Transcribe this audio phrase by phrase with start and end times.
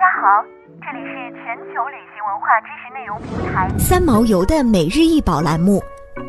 [0.00, 0.42] 家好，
[0.80, 5.78] 这里是全球旅行文化知识内容平台三毛游的每日一宝栏目，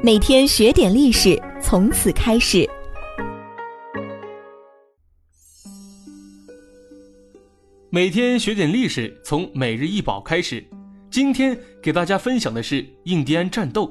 [0.03, 2.69] 每天学点历史，从此开始。
[7.89, 10.61] 每天学点历史，从每日一宝开始。
[11.09, 13.89] 今天给大家分享的是印第安战斗。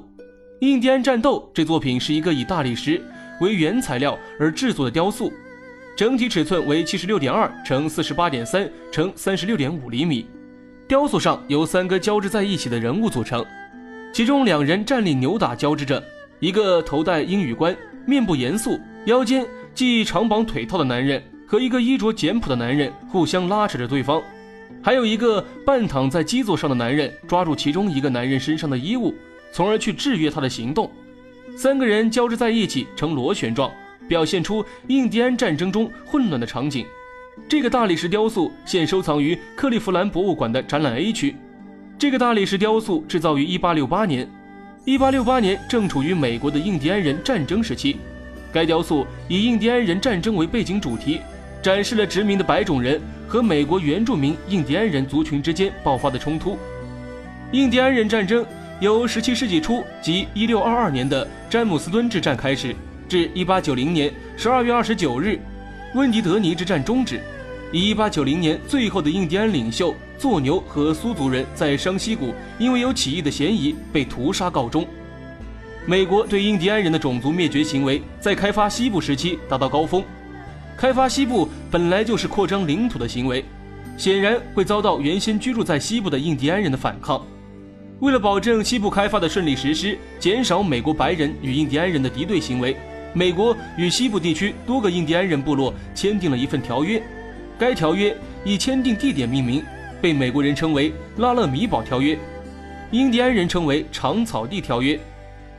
[0.61, 3.03] 印第安战斗这作品是一个以大理石
[3.41, 5.33] 为原材料而制作的雕塑。
[6.01, 10.25] 整体尺寸为七十六点二乘四十八点三乘三十六点五厘米。
[10.89, 13.45] 雕塑上由三个交织在一起的人物组成，
[14.11, 16.03] 其中两人站立扭打交织着，
[16.39, 24.23] 一个头戴鹰羽冠、面部严肃、腰间系长绑腿套的男人和一个衣着简朴的男人互相拉扯着对方，
[24.83, 29.15] 还有一个半躺在基座上的男人抓住其中一个男人身上的衣物，
[29.53, 30.91] 从而去制约他的行动。
[31.59, 33.71] 三个人交织在一起呈螺旋状。
[34.11, 36.85] 表现出印第安战争中混乱的场景。
[37.49, 41.37] 这个大理石雕塑现收藏于克利夫兰博物馆的展览 A 区。
[41.97, 44.29] 这个大理石雕塑制造于1868年
[44.87, 47.99] ，1868年正处于美国的印第安人战争时期。
[48.53, 51.21] 该雕塑以印第安人战争为背景主题，
[51.63, 56.59] 展示了殖民的白种人和美国原住民印第安人族群之间爆发的冲突。
[57.53, 58.45] 印第安人战争
[58.81, 62.75] 由17世纪初即1622年的詹姆斯敦之战开始。
[63.11, 65.37] 至一八九零年十二月二十九日，
[65.97, 67.21] 温迪德尼之战终止，
[67.73, 74.87] 以一八九零年最后的印第安领袖作牛和苏族人在商西谷因为有起义的嫌疑被屠杀告终。
[75.87, 80.05] 美国对印第安人的种族灭绝行为在开发西部时期达到高峰。
[80.77, 83.45] 开发西部本来就是扩张领土的行为，
[83.97, 87.21] 显然会遭到原先居住在西部的印第安人的反抗。
[87.99, 92.77] 为了保证西部开发的顺利实施，减少美国白人与印第安人的敌对行为。
[93.13, 97.03] 美国与西部地区多个印第安人部落签订了一份条约，
[97.59, 99.63] 该条约以签订地点命名，
[100.01, 102.15] 被美国人称为《拉勒米堡条约》，
[102.93, 104.95] 印第安人称为《长草地条约》。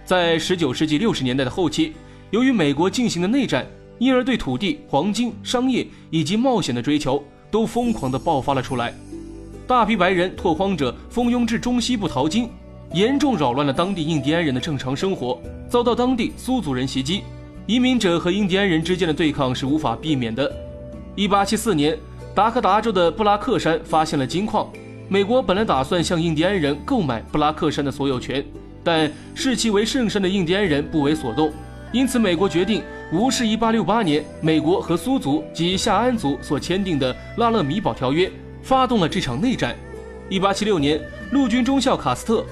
[0.05, 1.93] 在19世纪60年代的后期，
[2.29, 3.67] 由于美国进行的内战，
[3.99, 7.21] 因而对土地、黄金、商业以及冒险的追求
[7.51, 8.93] 都疯狂地爆发了出来，
[9.67, 12.49] 大批白人拓荒者蜂拥至中西部淘金，
[12.93, 15.37] 严重扰乱了当地印第安人的正常生活，
[15.69, 17.23] 遭到当地苏族人袭击。
[17.67, 20.51] 移民者和印第安人之间的对抗是无法避免的。
[21.15, 21.97] 1874年，
[22.33, 24.67] 达科达州的布拉克山发现了金矿。
[25.07, 28.43] 美国本来打算向印第安人购买布拉克山的所有权，
[28.83, 31.51] 但视其为圣山的印第安人不为所动，
[31.91, 38.31] 因此美国决定无视1868年美国和苏族及夏安族所签订的拉勒米堡条约，
[38.63, 39.75] 发动了这场内战。
[40.29, 41.01] 1876年，
[41.31, 42.45] 陆军中校卡斯特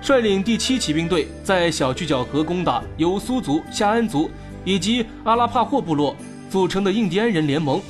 [0.00, 4.30] 率领第七骑兵队在小聚角河攻打由苏族、夏安族。
[4.66, 6.14] 以及阿拉帕霍部落
[6.50, 7.80] 组成的印第安人联盟，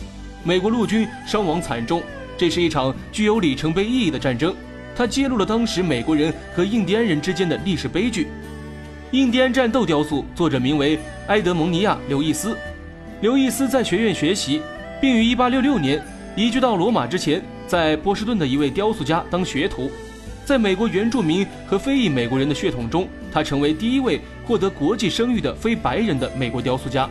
[0.45, 2.01] 美国陆军伤亡惨重。
[2.39, 4.55] 这是一场具有里程碑意义的战争，
[4.95, 8.29] 它揭露了当时美国人和印第安人之间的历史悲剧。
[9.13, 10.99] 印第安战斗雕塑作者名为
[11.29, 12.55] 埃德蒙尼亚·刘易斯，
[13.23, 14.61] 刘易斯在学院学习，
[15.01, 16.05] 并于1866年
[16.37, 19.91] 移居到罗马之前，在波士顿的一位雕塑家当学徒。
[20.47, 27.11] 在美国原住民和非裔美国人的血统中，他成为第一位获得国际声誉的非白人的美国雕塑家。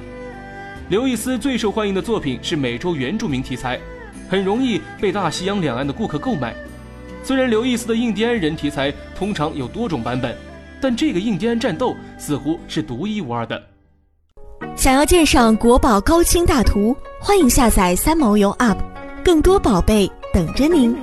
[0.88, 3.78] 刘易斯最受欢迎的作品是美洲原住民题材，
[4.29, 6.56] 很容易被大西洋两岸的顾客购买。
[7.25, 10.34] 虽然刘易斯的印第安人题材通常有多种版本，
[10.79, 13.62] 但这个印第安战斗似乎是独一无二的。
[14.78, 18.78] 想要鉴赏国宝高清大图，欢迎下载三毛游 App，
[19.25, 20.96] 更多宝贝等着您。